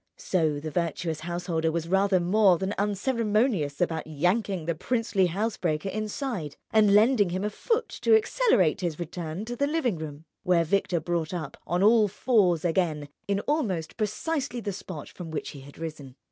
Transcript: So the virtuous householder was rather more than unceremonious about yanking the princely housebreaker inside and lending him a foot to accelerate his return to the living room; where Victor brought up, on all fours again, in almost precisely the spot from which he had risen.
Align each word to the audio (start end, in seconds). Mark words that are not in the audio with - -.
So 0.17 0.59
the 0.59 0.71
virtuous 0.71 1.19
householder 1.19 1.71
was 1.71 1.87
rather 1.87 2.19
more 2.19 2.57
than 2.57 2.73
unceremonious 2.79 3.79
about 3.79 4.07
yanking 4.07 4.65
the 4.65 4.73
princely 4.73 5.27
housebreaker 5.27 5.89
inside 5.89 6.57
and 6.71 6.95
lending 6.95 7.29
him 7.29 7.43
a 7.43 7.51
foot 7.51 7.87
to 8.01 8.15
accelerate 8.17 8.81
his 8.81 8.97
return 8.99 9.45
to 9.45 9.55
the 9.55 9.67
living 9.67 9.99
room; 9.99 10.25
where 10.41 10.63
Victor 10.63 10.99
brought 10.99 11.35
up, 11.35 11.55
on 11.67 11.83
all 11.83 12.07
fours 12.07 12.65
again, 12.65 13.09
in 13.27 13.41
almost 13.41 13.95
precisely 13.95 14.59
the 14.59 14.73
spot 14.73 15.07
from 15.07 15.29
which 15.29 15.49
he 15.49 15.59
had 15.59 15.77
risen. 15.77 16.15